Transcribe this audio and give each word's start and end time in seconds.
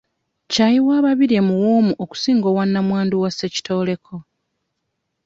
Ccaayi 0.47 0.79
wa 0.87 0.97
Babirye 1.05 1.41
muwoomu 1.47 1.93
okusinga 2.03 2.45
owa 2.51 2.63
namwandu 2.67 3.15
wa 3.23 3.29
Ssekitoleko. 3.31 4.15